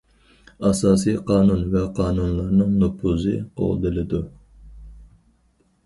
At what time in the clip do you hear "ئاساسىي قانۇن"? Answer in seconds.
0.69-1.61